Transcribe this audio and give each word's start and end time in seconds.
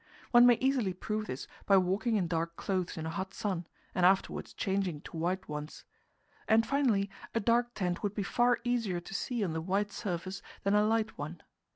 One 0.31 0.47
may 0.47 0.55
easily 0.55 0.93
prove 0.93 1.27
this 1.27 1.47
by 1.67 1.77
walking 1.77 2.15
in 2.15 2.27
dark 2.27 2.55
clothes 2.55 2.97
in 2.97 3.05
a 3.05 3.11
hot 3.11 3.35
sun, 3.35 3.67
and 3.93 4.03
afterwards 4.03 4.51
changing 4.51 5.01
to 5.01 5.15
white 5.15 5.47
ones. 5.47 5.85
And, 6.47 6.65
finally, 6.65 7.07
a 7.35 7.39
dark 7.39 7.75
tent 7.75 8.01
would 8.01 8.15
be 8.15 8.23
far 8.23 8.57
easier 8.63 8.99
to 8.99 9.13
see 9.13 9.43
on 9.43 9.53
the 9.53 9.61
white 9.61 9.91
surface 9.91 10.41
than 10.63 10.73
a 10.73 10.83
light 10.83 11.19
one. 11.19 11.43